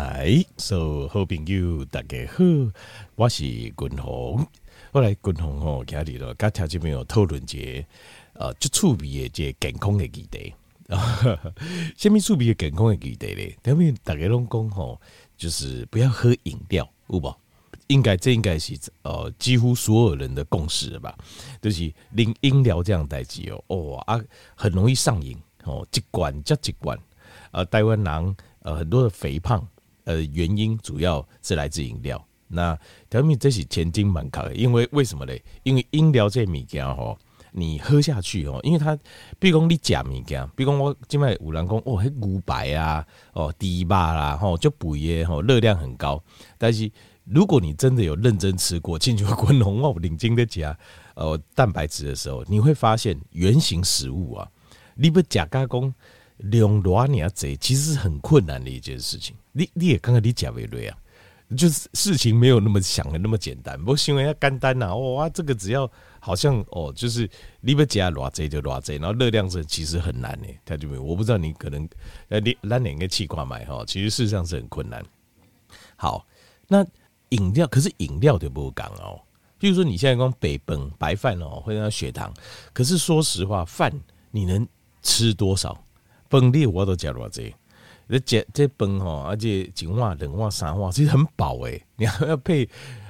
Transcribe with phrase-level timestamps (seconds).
[0.00, 2.42] 来，所有好朋友大家好，
[3.16, 4.46] 我是君鸿。
[4.92, 7.86] 后来君鸿吼，今日咯，甲条这边有讨论节，
[8.32, 10.54] 呃，就趣味的这健康的议题。
[11.98, 13.54] 虾米趣味的健康的议题咧？
[13.66, 14.98] 因为大家拢讲吼，
[15.36, 17.36] 就是不要喝饮料，有无？
[17.88, 21.14] 应该这应该是呃，几乎所有人的共识吧？
[21.60, 24.18] 就是饮饮料这样代志哦，哦啊，
[24.54, 26.98] 很容易上瘾哦，一罐接一罐。
[27.50, 29.62] 呃，台湾人呃很多的肥胖。
[30.04, 32.24] 呃，原因主要是来自饮料。
[32.52, 32.76] 那
[33.08, 35.40] 条命这是千金蛮卡的，因为为什么嘞？
[35.62, 37.16] 因为饮料这物件吼，
[37.52, 38.98] 你喝下去哦，因为它，
[39.38, 46.20] 比如讲你食物件，比如讲我今麦有人讲哦，迄牛排啊，哦，猪肉啦，吼，就补耶，吼，热量很高。
[46.58, 46.90] 但是
[47.22, 50.76] 如果你真的有认真吃过，进去滚红哦，领金的加
[51.14, 54.50] 呃蛋白质的时候，你会发现原型食物啊，
[54.96, 55.94] 你不加加工。
[56.42, 59.36] 量多你要贼，其实是很困难的一件事情。
[59.52, 60.96] 你你也刚刚你讲为对啊，
[61.56, 63.78] 就是事情没有那么想的那么简单。
[63.78, 67.28] 不过新闻要干单呐，哇，这个只要好像哦，就是
[67.60, 70.48] 你不加偌贼就偌贼，然后热量是其实很难的。
[70.64, 71.88] 他就没有，我不知道你可能
[72.28, 75.04] 呃你那两个气块买哈，其实事实上是很困难。
[75.96, 76.26] 好，
[76.68, 76.86] 那
[77.30, 79.20] 饮料可是饮料就不讲哦，
[79.58, 82.32] 比如说你现在讲白饭白饭哦会让血糖，
[82.72, 83.92] 可是说实话饭
[84.30, 84.66] 你能
[85.02, 85.76] 吃多少？
[86.30, 87.54] 饭粒我都加偌济，
[88.08, 91.84] 这这这饭吼，而且一碗两碗三碗，其实很饱诶。
[91.96, 92.66] 你还 要配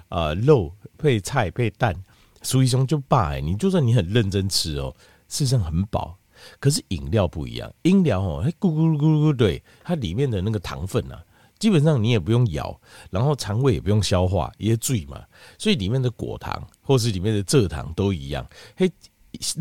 [0.09, 1.95] 啊、肉配菜配蛋，
[2.43, 3.41] 所以说就罢诶。
[3.41, 4.93] 你就算你很认真吃哦，
[5.29, 6.17] 事实上很饱。
[6.59, 11.21] 可是饮料不一样，饮料哦，它咕咕咕咕咕，对它里面的那个糖分呐，
[11.59, 15.23] 基本上你也不用咬，然后肠胃也不用消化，也醉嘛。
[15.59, 18.91] 所以里面的果糖或是里面的蔗糖都一样，嘿，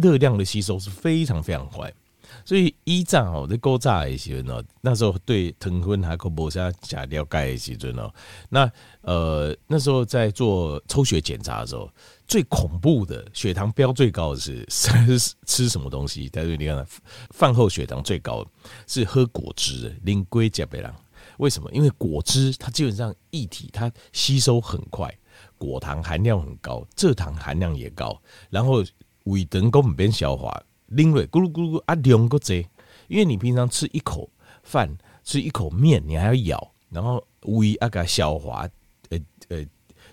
[0.01, 1.93] 热量的吸收是非常非常快。
[2.45, 8.11] 所以一战哦，在古早的时候呢，那时候对糖分还可无啥加了解的时阵哦，
[8.49, 8.71] 那
[9.01, 11.89] 呃那时候在做抽血检查的时候，
[12.27, 14.89] 最恐怖的血糖飙最高的是吃
[15.45, 16.29] 吃什么东西？
[16.29, 16.85] 大家你看，
[17.31, 18.45] 饭后血糖最高
[18.87, 20.95] 是喝果汁，零龟甲贝朗。
[21.37, 21.69] 为什么？
[21.71, 25.13] 因为果汁它基本上液体它吸收很快，
[25.57, 28.83] 果糖含量很高，蔗糖含量也高，然后
[29.23, 30.61] 胃等根本变消化。
[30.89, 32.67] 拎瑞咕噜咕噜啊，两个嘴，
[33.07, 34.29] 因为你平常吃一口
[34.63, 38.67] 饭，吃一口面，你还要咬，然后胃啊个消化，
[39.09, 39.65] 呃呃，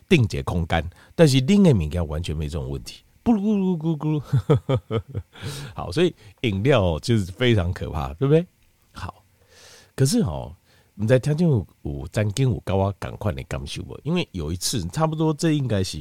[0.09, 0.89] 定解空干。
[1.15, 5.03] 但是另外物件完全没这种问题，咕噜咕噜咕噜咕噜。
[5.75, 8.47] 好，所以饮料就是非常可怕，对不对？
[8.93, 9.23] 好，
[9.95, 10.55] 可是哦，
[10.95, 11.67] 你在条件有
[12.13, 15.99] 张经武高啊，赶快来感受我，因为有一次差不多，这应该是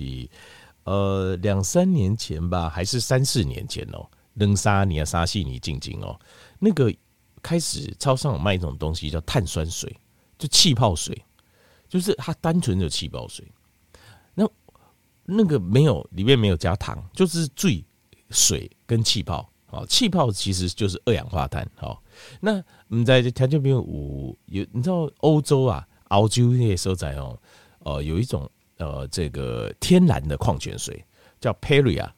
[0.83, 4.05] 呃两三年前吧，还是三四年前哦。
[4.35, 6.17] 扔沙泥啊，沙西你静静哦。
[6.59, 6.93] 那个
[7.41, 9.93] 开始超商有卖一种东西叫碳酸水，
[10.37, 11.21] 就气泡水，
[11.89, 13.45] 就是它单纯的气泡水。
[14.33, 14.47] 那
[15.25, 17.83] 那个没有里面没有加糖，就是最
[18.29, 19.85] 水跟气泡啊。
[19.87, 21.69] 气泡其实就是二氧化碳。
[21.75, 22.01] 好，
[22.39, 22.55] 那
[22.87, 27.39] 我们在条件边有有，你知道欧洲啊，澳洲那些所在哦，
[27.79, 31.03] 呃，有一种呃这个天然的矿泉水
[31.39, 32.11] 叫 Perrier。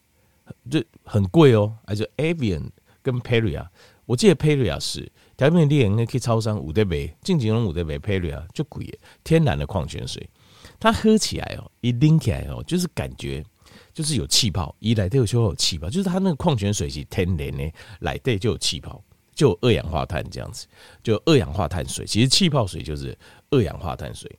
[0.69, 2.69] 就很贵哦，而且 Avian
[3.02, 3.66] 跟 Perrier，
[4.06, 8.85] 我记得 Perrier 是台面店应该可以超商五德杯，近几年五德杯 Perrier 就贵，
[9.24, 10.30] 天然的矿泉水，
[10.80, 13.44] 它喝起来哦，一拎起来哦，就是感觉
[13.94, 19.02] 就是有气泡，一来都有就有气泡，就是它那个矿泉水是天然的，来对就有气泡，
[19.34, 20.68] 就有二氧化碳这样子，
[21.02, 23.18] 就二氧化碳水，其实气泡水就是
[23.52, 24.29] 二氧化碳水，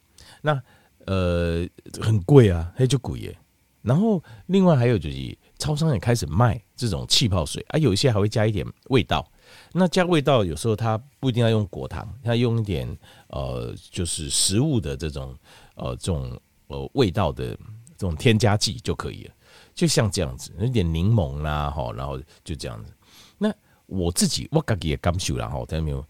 [0.42, 0.60] 那
[1.06, 1.66] 呃
[2.00, 3.38] 很贵啊，它就贵耶，
[3.82, 5.38] 然后另外还有就是。
[5.58, 9.28] 超商也开始卖这种气泡水啊，有一些还会加一点味道。
[9.72, 12.88] 那加味道有时候它不一定要用果糖，它用一点
[13.28, 15.36] 呃，就是食物的这种
[15.74, 17.48] 呃这种呃味道的
[17.96, 19.34] 这种添加剂就可以了。
[19.74, 22.92] 就像这样子，有点柠檬啦，哈，然后就这样子。
[23.38, 23.52] 那
[23.86, 26.06] 我自己我自己也感受了哈，听到没有？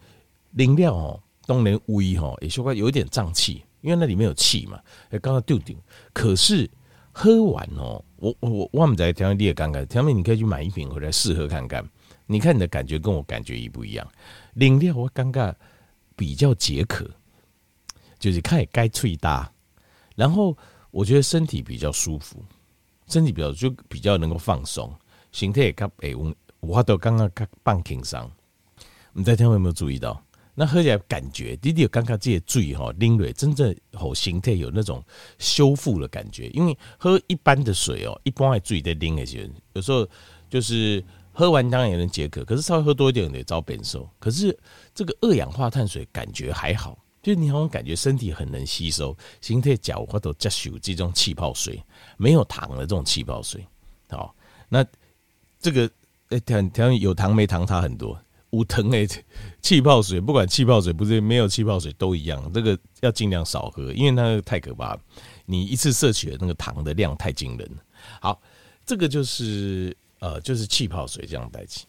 [0.57, 4.81] 饮料哦，当然微哈也稍微有一点胀气，因为那里面有气嘛，
[5.23, 5.77] 刚刚丢丢。
[6.13, 6.69] 可是
[7.19, 8.03] 喝完哦。
[8.17, 11.85] 我我我我们在调味你也看看，调味你可以去买一瓶回来试喝看看，
[12.27, 14.07] 你看你的感觉跟我感觉一不一样？
[14.55, 15.57] 饮料我感觉
[16.15, 17.09] 比较解渴，
[18.19, 19.51] 就是看该脆大，
[20.15, 20.57] 然后
[20.91, 22.43] 我觉得身体比较舒服，
[23.07, 24.93] 身体比较就比较能够放松，
[25.33, 28.31] 形态也较诶，我我都刚刚较放轻松。
[29.13, 30.21] 你在听有没有注意到？
[30.61, 35.01] 那喝起来感觉，弟弟有刚刚这些注意哈，拎瑞真正好形态有那种
[35.39, 36.49] 修复的感觉。
[36.49, 40.05] 因为喝一般的水哦，一般还注意在拎那些，有时候
[40.51, 41.01] 就是
[41.33, 44.11] 喝完当然也能解渴，可是稍微喝多一点也遭变瘦。
[44.19, 44.59] 可是
[44.93, 51.81] 这个二氧化碳水感觉还好，就你好像感觉身体很能吸收，形态脚或者接受这种气泡水，
[52.17, 53.65] 没有糖的这种气泡水。
[54.09, 54.35] 好，
[54.69, 54.85] 那
[55.61, 55.89] 这个
[56.31, 58.21] 诶，糖糖有糖没糖差很多。
[58.51, 59.07] 无糖诶，
[59.61, 64.99] 气泡水不管气泡水不是没有气泡水都一样，这个要尽量少喝，因为那个太可怕。
[65.45, 67.71] 你一次摄取的那个糖的量太惊人。
[68.21, 68.41] 好，
[68.85, 71.87] 这个就是呃，就是气泡水这样代起。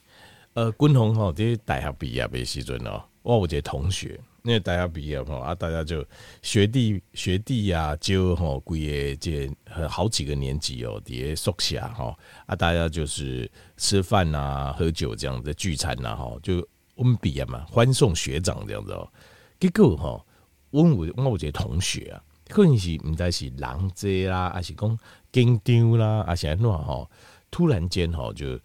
[0.54, 4.20] 呃，滚红哈，这些大学毕业的时阵哦，我有一个同学。
[4.44, 6.06] 因为大家毕业吼啊，大家就
[6.42, 16.66] 学弟学弟呀，就吼规个这好几个年级哦，底下宿舍吼啊，大家就是吃饭呐、喝酒这样的聚餐呐吼，就
[16.96, 19.12] 我们毕业嘛，欢送学长这样子哦。
[19.60, 20.26] 结果吼，
[20.70, 25.00] 我我我有一个同学啊，可能是唔知是人多啦，还是讲
[25.32, 27.10] 紧张啦，还是安怎吼，
[27.52, 28.60] 突然间吼就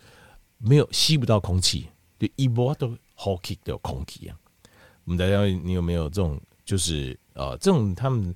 [0.59, 1.89] 没有吸不到空气，
[2.19, 4.37] 就一波都呼吸到空气啊。
[5.05, 6.41] 我们大家，你有没有这种？
[6.65, 8.35] 就是呃，这种他们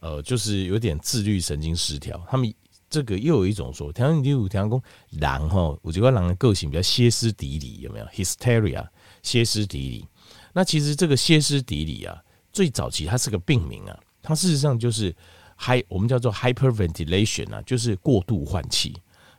[0.00, 2.20] 呃，就是有点自律神经失调。
[2.28, 2.52] 他们
[2.90, 4.82] 这个又有一种说，台湾第五条公
[5.20, 8.84] 狼哈，我觉得狼的个性比较歇斯底里，有没有？Hysteria，
[9.22, 10.08] 歇斯底里。
[10.52, 12.20] 那其实这个歇斯底里啊，
[12.52, 15.14] 最早期它是个病名啊，它事实上就是
[15.56, 18.92] hy，我们叫做 hyperventilation 啊，就是过度换气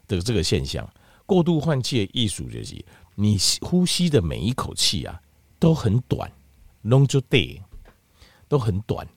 [0.08, 0.90] 的这个现象。
[1.26, 2.82] 过度换气的艺术就是，
[3.16, 5.20] 你呼吸的每一口气啊，
[5.60, 6.32] 都很短。
[6.84, 7.60] Long 就 day
[8.48, 9.08] 都很短，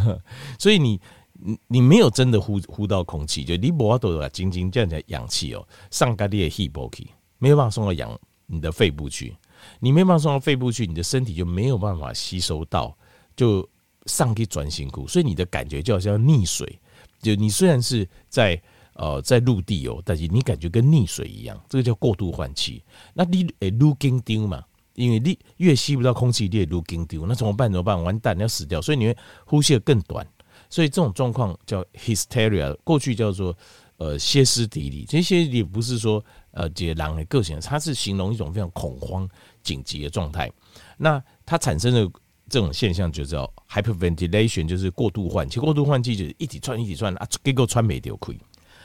[0.58, 1.00] 所以你
[1.32, 9.36] 你你没有真的呼呼到空气，就你无法度啊，仅仅这样子氧气哦，上咖喱的气泡气，没有办法送到氧你的肺部去，
[9.80, 12.96] 你没办法送到肺部去，你的身体就没有办法吸收到，
[13.34, 13.68] 就
[14.06, 16.78] 上去转辛苦，所以你的感觉就好像溺水，
[17.20, 18.60] 就你虽然是在
[18.94, 24.62] 呃在陆地哦，但是你感觉跟溺水一样，这个叫过度换气，那你诶路紧张嘛？
[24.96, 27.70] 因为你越吸不到空气，你也越紧丢，那怎么办？
[27.70, 28.02] 怎么办？
[28.02, 28.82] 完蛋，你要死掉。
[28.82, 30.26] 所以你会呼吸的更短。
[30.68, 33.56] 所以这种状况叫 hysteria，过去叫做
[33.98, 35.04] 呃歇斯底里。
[35.08, 39.28] 这些也不是说呃这狼的个性，它是形容一种非常恐慌、
[39.62, 40.50] 紧急的状态。
[40.96, 42.10] 那它产生的
[42.48, 45.60] 这种现象就叫 hyperventilation，就是过度换气。
[45.60, 48.36] 过度换气就是一直喘，一直喘啊，结果喘没掉亏。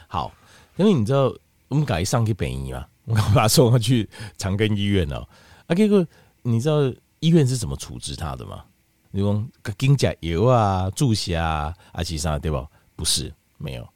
[0.08, 0.32] 好，
[0.76, 1.34] 因为你知道
[1.68, 4.08] 我们赶一上去北医嘛，我们把他送过去
[4.38, 5.26] 长庚医院哦。
[5.72, 6.06] 啊，这个
[6.42, 8.66] 你知道医院是怎么处置他的吗？
[9.10, 9.42] 你说
[9.78, 12.68] 给加油啊、注射啊、阿奇沙对吧？
[12.98, 13.88] 不是，没有，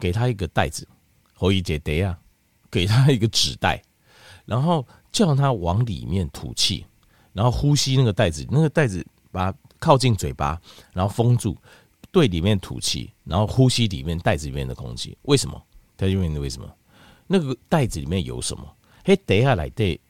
[0.00, 0.88] 给他一个袋子，
[1.34, 2.18] 后一节袋啊，
[2.70, 3.82] 给他一个纸袋，
[4.46, 6.86] 然后叫他往里面吐气，
[7.34, 10.58] 然后呼吸那个袋子，那个袋子把它靠近嘴巴，
[10.94, 11.54] 然后封住，
[12.10, 15.14] 对里面吐气，然后呼吸里面袋子里面的空气。
[15.22, 15.62] 为什么？
[15.94, 16.74] 他就问你为什么？
[17.26, 18.64] 那个袋子里面有什么？
[19.04, 20.00] 嘿，等下来对。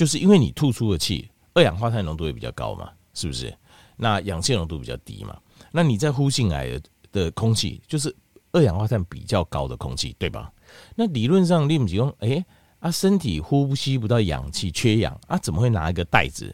[0.00, 3.54] 就是因为你吐出的气，二氧化碳浓度也比较高嘛，是不是？
[3.98, 5.38] 那氧气浓度比较低嘛，
[5.70, 6.82] 那你在呼进来的
[7.12, 8.16] 的空气就是
[8.52, 10.50] 二氧化碳比较高的空气，对吧？
[10.94, 12.42] 那理论上你不是说，哎
[12.78, 16.50] 啊，身体呼吸不到氧气，缺氧啊，怎么会拿一个袋子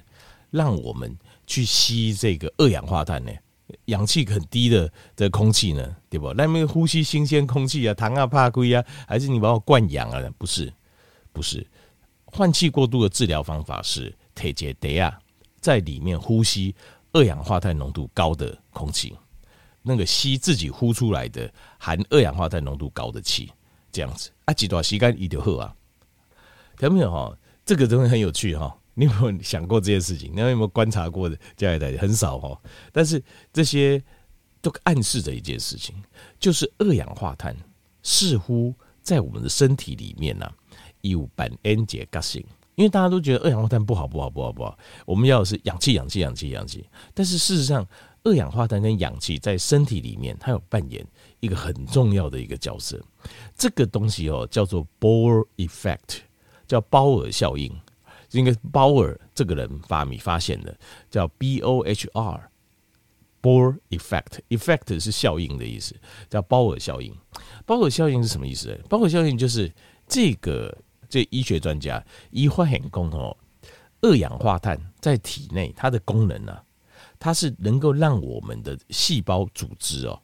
[0.50, 1.16] 让我们
[1.46, 3.31] 去吸这个二氧化碳呢？
[3.84, 6.32] 氧气很低的的空气呢，对不？
[6.32, 10.20] 那没呼吸新鲜空气啊，糖啊怕亏啊，还是你把我灌氧啊？
[10.37, 10.75] 不是，
[11.32, 11.64] 不是。
[12.37, 15.19] 换气过度的治疗方法是铁杰德亚
[15.59, 16.75] 在里面呼吸
[17.15, 19.17] 二氧化碳浓度高的空气，
[19.81, 23.51] 那个吸自己呼出来的含二氧化碳浓度高的气，
[23.91, 25.75] 这样子啊，几段时间一就好啊。
[26.77, 27.34] 听没有哈？
[27.65, 28.77] 这个东西很有趣哈。
[28.93, 30.31] 你有没有想过这件事情？
[30.34, 31.39] 你有没有观察过的？
[31.56, 32.60] 加一代很少哈。
[32.93, 34.03] 但是这些
[34.60, 35.94] 都暗示着一件事情，
[36.39, 37.56] 就是二氧化碳
[38.03, 40.53] 似乎在我们的身体里面呢、
[41.02, 46.86] 有板 N 结个性，因为大家都觉得二氧化碳不好不好不好不好，我们要的是氧气氧气氧气氧气。
[47.14, 47.86] 但是事实上，
[48.24, 51.06] 二氧化碳跟氧气在身体里面，它有扮演
[51.40, 53.00] 一个很重要的一个角色。
[53.56, 56.19] 这个东西哦，叫做 Bohr effect，
[56.66, 57.72] 叫鲍尔效应。
[58.32, 60.76] 应该鲍尔这个人发明发现的，
[61.08, 62.50] 叫 B O H R
[63.40, 65.94] b o r effect，effect 是效应的意思，
[66.28, 67.16] 叫鲍尔效应。
[67.64, 68.78] 鲍尔效应是什么意思？
[68.88, 69.72] 鲍尔效应就是
[70.06, 70.77] 这个。
[71.08, 73.34] 这医学专家医化很功哦，
[74.01, 76.63] 二氧化碳在体内它的功能呢、啊，
[77.17, 80.20] 它是能够让我们的细胞组织哦，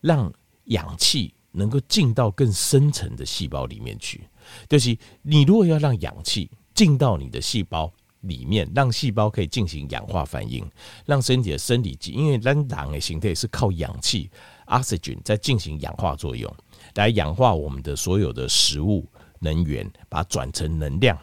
[0.00, 0.30] 让
[0.64, 4.28] 氧气能够进到更深层的细胞里面去。
[4.68, 7.90] 就是你如果要让氧气进到你的细胞
[8.22, 10.68] 里面，让细胞可以进行氧化反应，
[11.06, 14.28] 让身体的生理机，因为人的形态是靠氧气
[14.66, 16.52] （oxygen） 在进行氧化作用，
[16.96, 19.08] 来氧化我们的所有的食物。
[19.44, 21.16] 能源把它转成能量，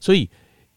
[0.00, 0.30] 所以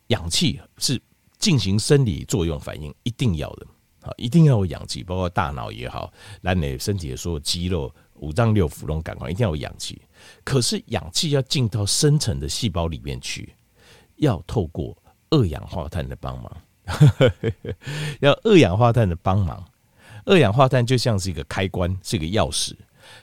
[0.08, 1.02] 氧气是
[1.38, 3.68] 进行生理作用反应一定要的。
[4.02, 10.02] 好，一定要有氧气，包括大脑也好，让你身体的所有肌肉、五脏六腑都感官一定要有氧气。
[10.44, 13.54] 可是氧气要进到深层的细胞里面去，
[14.16, 14.98] 要透过
[15.30, 16.62] 二氧化碳的帮忙，
[18.22, 19.64] 要二氧化碳的帮忙。
[20.26, 22.74] 二氧化碳就像是一个开关，是一个钥匙，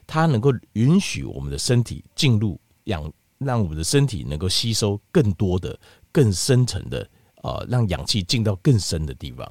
[0.07, 5.79] 它能够允许我们的身体进入氧，让我们的身体能够吸收更多的、
[6.11, 7.09] 更深层的，
[7.43, 9.47] 呃，让氧气进到更深的地方。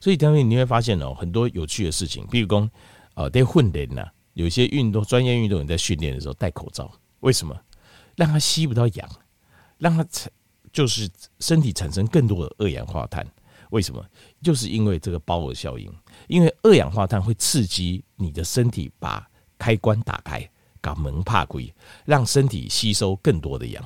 [0.00, 2.70] 所以，等会你会发现哦，很多有趣的事情，比如说，
[3.14, 7.58] 呃，在训练呐，有些运动专业运动员在训练的时候戴口罩，为什么？
[8.14, 9.10] 让他吸不到氧，
[9.78, 10.30] 让他产
[10.72, 11.08] 就是
[11.40, 13.26] 身体产生更多的二氧化碳。
[13.70, 14.04] 为什么？
[14.42, 15.92] 就是因为这个包尔效应，
[16.28, 20.48] 因为二氧化碳会刺激你的身体把开关打开，
[20.86, 21.74] 把门怕鬼，
[22.04, 23.84] 让身体吸收更多的氧。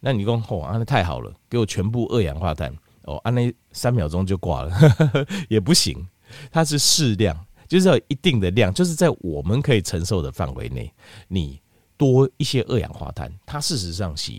[0.00, 2.74] 那你说哦，那太好了，给我全部二氧化碳。
[3.02, 6.06] 哦，按那三秒钟就挂了呵呵， 也不行。
[6.50, 7.36] 它是适量，
[7.66, 10.90] 就是要一定的量，就是在我们可以承受的范围内。
[11.26, 11.60] 你
[11.96, 14.32] 多一些二氧化碳，它事实上是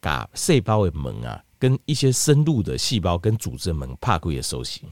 [0.00, 4.84] 把细胞的门啊，跟一些深入的细胞跟组织的门怕鬼的收紧。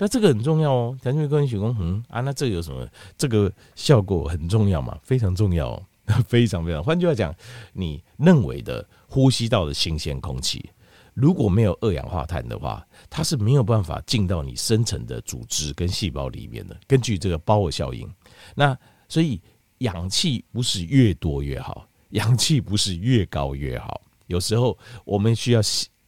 [0.00, 0.98] 那这个很重要哦。
[1.02, 2.88] 咱就跟许工，嗯啊，那这个有什么？
[3.18, 5.80] 这个效果很重要嘛，非常重要，
[6.26, 6.82] 非常非常。
[6.82, 7.34] 换句话讲，
[7.74, 10.70] 你认为的呼吸到的新鲜空气。
[11.12, 16.74] 如果没有二氧化碳的话，它是没有办法进到你深层的组织跟细胞里面的。
[16.86, 18.08] 根据这个包尔效应，
[18.54, 18.74] 那
[19.06, 19.38] 所以
[19.78, 24.00] 氧气不是越多越好，氧气不是越高越好。
[24.28, 25.60] 有时候我们需要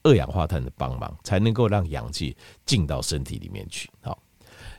[0.02, 3.90] 二氧化碳的帮忙，才能够让氧气进到身体里面去。
[4.00, 4.22] 好，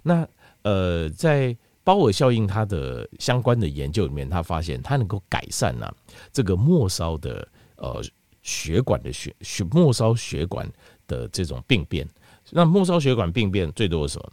[0.02, 0.28] 那
[0.64, 5.94] 呃，在鲍尔效应它的相关的研究里面，他发现它能够改善啊
[6.32, 8.04] 这个末梢的呃。
[8.46, 10.70] 血管的血血末梢血管
[11.08, 12.06] 的这种病变，
[12.50, 14.32] 那末梢血管病变最多的什么？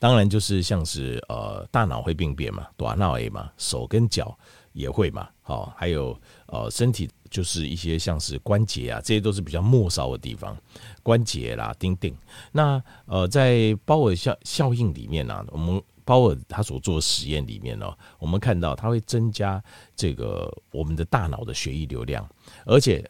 [0.00, 4.36] 当然就是像是呃大脑会病变嘛，短脑 A 嘛，手跟脚
[4.72, 10.54] 也会嘛，好，还有呃身体就是一些像是关节啊，这些都是比较末梢的地方，
[11.02, 12.14] 关节啦，钉钉。
[12.52, 19.62] 那呃在鲍尔效效应里面呢、我们鲍尔他所做的实验里面呢、我们看到它会增加
[19.96, 22.28] 这个我们的大脑的血液流量。
[22.66, 23.08] 而且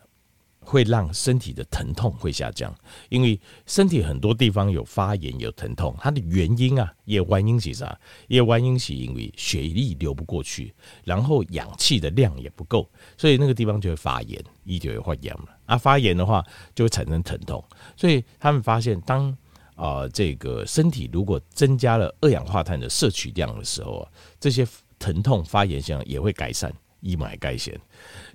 [0.65, 2.75] 会让身体的疼痛会下降，
[3.09, 7.99] 因为身体很多地方有发炎有疼痛，它的原因啊，也原因是啥？
[8.29, 10.73] 也原因是因为血液流不过去，
[11.05, 12.89] 然后氧气的量也不够，
[13.19, 15.49] 所以那个地方就会发炎，一就会发炎了。
[15.67, 17.63] 啊，发炎的话就会产生疼痛，
[17.97, 19.31] 所以他们发现，当
[19.75, 24.67] 啊、呃、这个身体如果增加了二氧化碳的摄取量的时候啊，这些
[24.99, 26.73] 疼痛发炎现象也会改善。
[27.05, 27.75] 一买改善，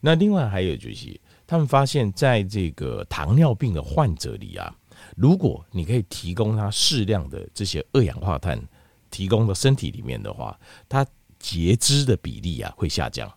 [0.01, 4.75] 那另外还有就是，他们发现在这个糖尿病的患者里啊，
[5.15, 8.61] 如果你可以提供他适量的这些二氧化碳，
[9.09, 11.03] 提供到身体里面的话，他
[11.39, 13.31] 截肢的比例啊会下降。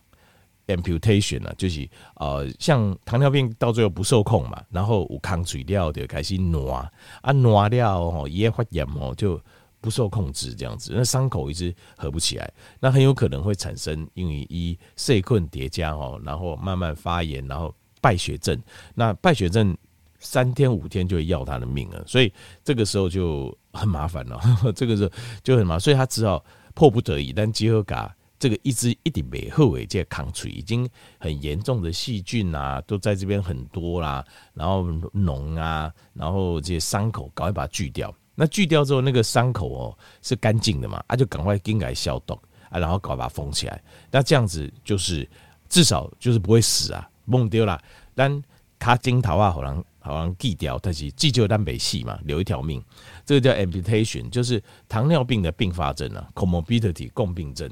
[0.67, 6.73] amputation 啊，就是呃，像糖尿病到最后不受控嘛，然后有抗水料的开始挪
[7.21, 9.41] 啊，挪掉哦，也发炎哦就。
[9.83, 18.61] 不受控制这样子，那伤口一直合不起来，那很有可能会产生因为一细菌叠加哦，然后慢慢发炎，然后败血症。
[18.93, 19.77] 那败血症
[20.19, 24.39] 三天五天就会要他的命了，所以这个时候就很麻烦了。
[24.75, 25.11] 这个时候
[25.43, 26.43] 就很麻烦，所以他只好
[26.73, 30.89] 迫不得已，但结合嘎这个一直一点没后尾这抗水已经
[31.19, 38.11] 很严重的细菌啊，都在这边很多啦，然后脓啊，然后这些伤口赶快把锯掉。
[38.33, 42.33] 那锯掉之后，那个伤口哦是干净的嘛，啊就赶快给它消毒
[42.69, 43.79] 啊，然后搞把它封起来。
[44.09, 45.29] 那这样子就是
[45.69, 47.81] 至少就是不会死啊，梦丢了。
[48.15, 48.41] 但
[48.79, 52.83] 卡金桃啊，好像好像锯掉，但是急救单没戏嘛，留一条命。
[53.25, 57.69] 这个叫 amputation，就是糖尿病的并发症啊，comorbidity 共病症。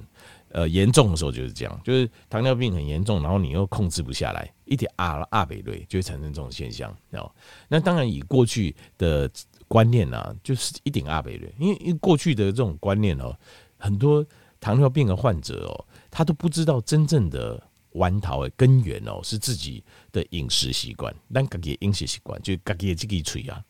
[0.51, 6.91] 呃，严重的时候就是这样，就是糖尿病很严重，然后你又控制不下来，一点阿阿贝瑞就会产生这种现象。
[7.11, 7.31] 哦，
[7.67, 9.29] 那当然以过去的。
[9.69, 13.31] 观念啊，就是一点二倍的，因为因为过去的这种观念哦，
[13.77, 14.25] 很多
[14.59, 17.61] 糖尿病的患者哦，他都不知道真正的
[17.93, 23.61] 弯桃的根源哦，是自己的饮食习惯，但自己的饮食习惯就自己的这个锤啊，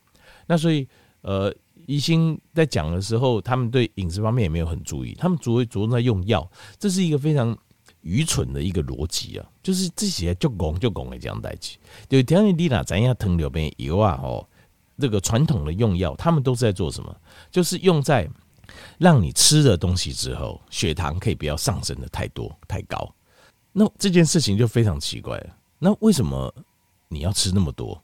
[0.47, 0.87] 那所以
[1.21, 1.53] 呃，
[1.85, 7.57] 医生在讲的时候，他们对饮食方面也没有很注意，他们主会着重在用药，这是一个非常
[8.01, 14.47] 愚蠢的一个逻辑啊，就是这些就拱就拱的这样代起，就听你你哪怎样糖尿病油啊哦。
[15.01, 17.15] 这个传统的用药，他们都是在做什么？
[17.49, 18.29] 就是用在
[18.97, 23.09] 让你吃的东西之后，血糖可以不要上升的太多太高。
[23.71, 25.55] 那这件事情就非常奇怪了。
[25.79, 26.53] 那为什么
[27.07, 28.01] 你要吃那么多？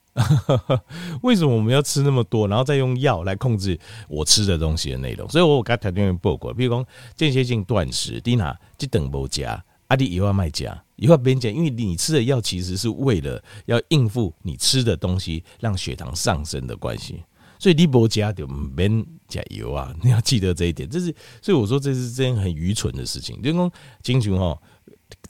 [1.23, 2.47] 为什么我们要吃那么多？
[2.47, 5.27] 然后再用药来控制我吃的东西的内容？
[5.29, 6.85] 所以我刚才条件报过，比如讲
[7.17, 17.21] 间歇性断食，你哪这等不加，阿弟以后卖加，以后别讲，因为你吃的药其实是为了要应付你吃的东西让血糖上升的关系，
[17.59, 19.93] 所以你不加就免加油啊！
[20.01, 24.61] 你要记得这一点，这是所以我说这是件很愚蠢的事情，就是讲经常吼，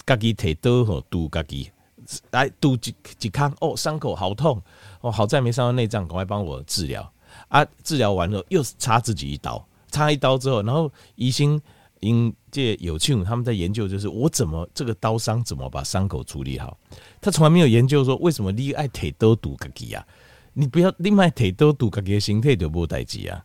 [0.06, 1.72] 自己提刀吼堵自己。
[2.30, 4.62] 来堵几几康哦，伤口好痛
[5.02, 7.12] 哦，好在没伤到内脏，赶快帮我治疗
[7.48, 7.66] 啊！
[7.84, 11.60] 治疗完了又插自己一刀，插一刀之后，然后医生
[12.02, 16.78] 因这有趣，他们在研究，就是我怎么这个刀伤怎么把伤口处理好。
[17.20, 20.06] 他从来没有研究说为什么你爱腿都堵自己啊？
[20.54, 23.44] 你不要另外腿都堵自己的形态就不待机啊。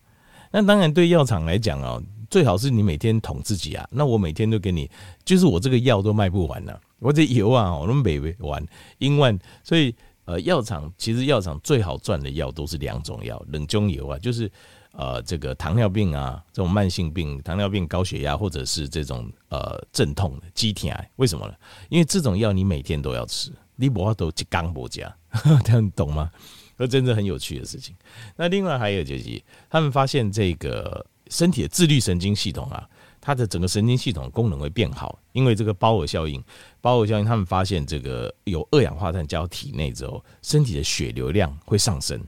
[0.50, 3.86] 那当然对药厂来讲哦，最好是你每天捅自己啊。
[3.90, 4.88] 那我每天都给你，
[5.24, 6.80] 就是我这个药都卖不完了。
[7.00, 8.64] 我这油啊，我都没完，
[8.98, 9.94] 因为所以
[10.26, 14.48] 呃，药厂其实药厂最好赚的药都是两种药，冷中油啊，就是
[14.92, 21.54] 呃这个糖尿病啊，这种慢性病，糖尿病、高血压，或者是这种呃镇痛的、肌体癌，为什么呢？
[21.88, 25.12] 因为这种药你每天都要吃，你不要都一缸不加，
[25.64, 26.30] 这样懂吗？
[26.78, 27.94] 这真的很有趣的事情。
[28.36, 32.86] 那另外还有就是，他们发现这个身体的自律神经系统啊。
[33.22, 36.42] 它的整个神经系统功能会变好，因为这个包尔效应。
[36.80, 42.18] 包尔效应，他们发现这个有二氧化碳加到体内之后，身体的血流量会上升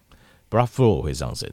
[0.50, 1.50] ，blood flow 会上升。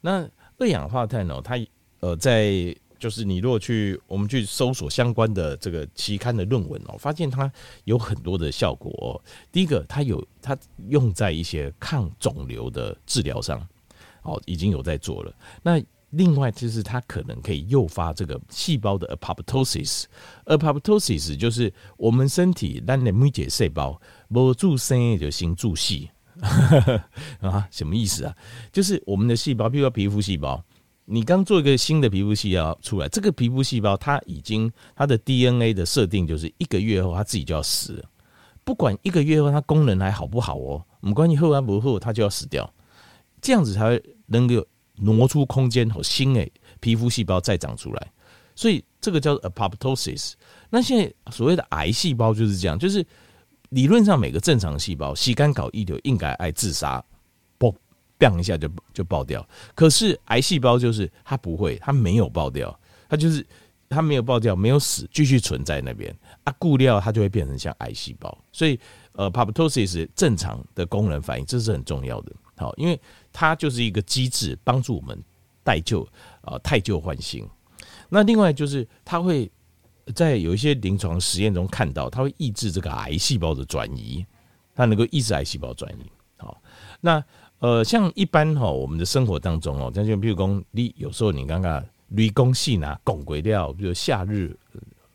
[0.00, 0.26] 那
[0.56, 1.58] 二氧化碳哦，它
[2.00, 7.52] 呃在就是你如果去我们去搜索相关的这个期刊的论文哦，发现它
[7.84, 9.20] 有很多的效果哦。
[9.52, 10.56] 第一个，它有它
[10.88, 13.60] 用在一些抗肿瘤的治疗上，
[14.22, 15.34] 哦，已经有在做了。
[15.62, 15.78] 那
[16.10, 26.08] 另外就是它可能可以诱发这个细胞的 apoptosis，apoptosis 就是我们身体咱的每节细胞无助生就先助细
[27.40, 28.34] 啊，什么意思啊？
[28.72, 30.64] 就是我们的细胞，比如说皮肤细胞，
[31.04, 38.04] 你刚做一个新的皮肤细胞出来，这个皮肤细胞它已经它的 DNA 的设定就是一个月后它自己就要死了，
[38.64, 42.72] 不管一个月后它功能还好不好哦，我们关系后还不后它就要死掉，
[43.42, 44.66] 这样子才能够。
[45.00, 46.48] 挪出空间和新的
[46.80, 48.12] 皮肤细胞再长出来，
[48.54, 50.32] 所以这个叫做 apoptosis。
[50.70, 53.04] 那现在所谓的癌细胞就是这样，就是
[53.70, 57.02] 理论上每个正常细胞，洗干搞一流应该爱自杀，
[58.18, 59.46] 嘣一下就就爆掉。
[59.74, 62.76] 可是癌细胞就是它不会，它没有爆掉，
[63.08, 63.46] 它就是
[63.88, 68.36] 它没有爆掉，没有死，继续存在那边啊，固料它就会变成像癌细胞。
[68.50, 68.78] 所以
[69.12, 72.32] 呃，apoptosis 正常的功能反应，这是很重要的。
[72.56, 73.00] 好，因为
[73.40, 75.16] 它就是一个机制，帮助我们
[75.62, 76.04] 代旧
[76.40, 77.48] 啊，汰旧换新。
[78.08, 79.48] 那另外就是它会
[80.12, 84.26] 在有一些临床实验中看到，它会抑制这个癌细胞的转移，
[84.74, 86.10] 它能够抑制癌细胞转移。
[86.36, 86.60] 好，
[87.00, 87.22] 那
[87.60, 94.58] 呃，像一般哈，我们的生活当中哦，像就比如说你有时候你刚刚雷公细拿拱鬼掉，比如夏日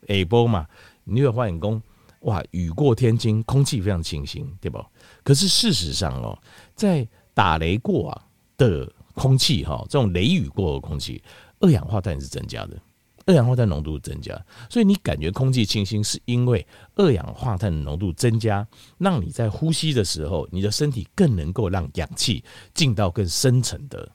[0.07, 0.65] A 波嘛，
[1.03, 1.81] 你会发现讲
[2.21, 4.81] 哇，雨过天晴，空气非常清新，对不？
[5.25, 6.39] 可是事实上哦，
[6.73, 8.25] 在打雷过啊
[8.57, 11.21] 的空气哈，这种雷雨过的空气，
[11.59, 12.77] 二氧化碳是增加的，
[13.25, 16.65] 二氧化碳浓度增加，所以你感觉空气清新，是因为
[16.95, 18.67] 二氧化碳浓度增加，
[18.97, 22.43] 让你在呼吸的时候，你的身体更能够让氧气
[22.73, 24.09] 进到更深层的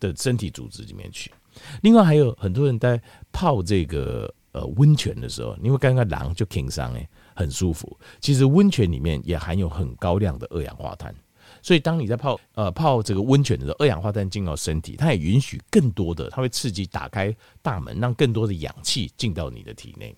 [0.00, 1.30] 的身体组织里面去。
[1.82, 3.00] 另外还有很多人在
[3.32, 7.98] 泡这个呃温泉的时候，因为刚刚狼就挺伤哎，很舒服。
[8.20, 11.14] 其实温泉里面也含有很高量的二氧化碳。
[11.62, 20.14] 所以，当你在泡呃泡这个温泉的时候，二氧化碳进到身体，它也允许更多的，它会刺激打开大门，让更多的氧气进到你的体内。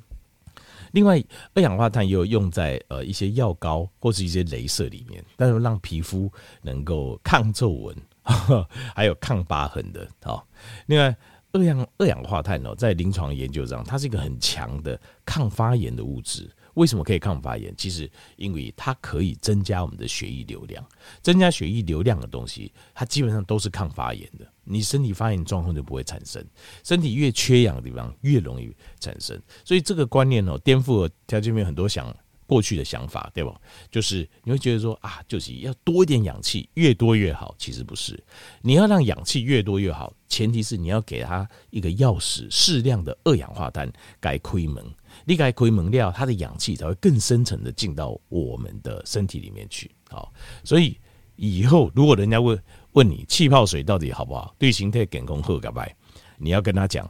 [0.92, 1.22] 另外，
[1.54, 6.30] 二氧化碳也有用在呃一些药膏或是一些镭射里面，但是让皮肤
[6.62, 7.96] 能够抗皱纹，
[8.94, 10.08] 还有抗疤痕的。
[10.22, 10.44] 好，
[10.86, 11.14] 另外，
[11.52, 16.50] 二氧二氧化碳哦，在临床研究上，它是一个很强的抗发炎的物质。
[16.74, 17.74] 为什么可以抗发炎？
[17.76, 20.82] 其实因为它可以增加我们的血液流量，
[21.20, 24.46] 增加血液流量的东西，它基本上都是抗发炎的。
[24.62, 26.44] 你身体发炎状况就不会产生，
[26.84, 29.38] 身体越缺氧的地方越容易产生。
[29.64, 32.16] 所以这个观念哦，颠覆了条件面很多想
[32.50, 33.54] 过去的想法，对吧？
[33.92, 37.54] 就是你会觉得说啊，就是要多一点氧气，越多越好。
[37.56, 38.20] 其实不是，
[38.60, 44.84] 你要让氧气越多越好，前提是你要给它一个钥匙，适量的二氧化碳该开门。
[45.26, 49.88] 离开亏门料，它的氧气才会更深层的进到我们的身体里面去。
[50.08, 50.32] 好，
[50.64, 50.98] 所以
[51.36, 52.60] 以后如果人家问
[52.94, 55.94] 问你气泡水到底好不好，对形态健康好个拜，
[56.36, 57.08] 你要跟他讲，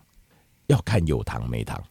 [0.66, 1.82] 要看有糖没糖。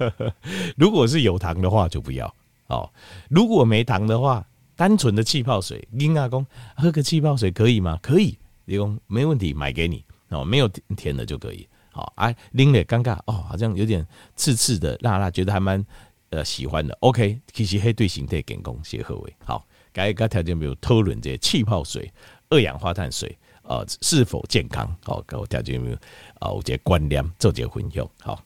[0.76, 2.34] 如果是有糖的话就不要。
[2.68, 2.90] 哦，
[3.28, 6.44] 如果没糖的话，单纯的气泡水，婴阿公
[6.76, 7.98] 喝个气泡水可以吗？
[8.02, 11.68] 可以，你公没问题，买给你哦，没有甜的就可以。
[11.92, 15.82] 好，哎，拎了尴尬哦，好像有点刺刺的、辣辣，觉得还蛮
[16.28, 16.94] 呃喜欢的。
[17.00, 19.34] OK，其实黑对形态健康协和味。
[19.44, 22.12] 好，该该条件比如讨论这些气泡水、
[22.50, 24.94] 二氧化碳水呃是否健康？
[25.04, 25.96] 好，给我条件没有
[26.40, 26.50] 啊？
[26.50, 28.42] 我这观念做这个分享好。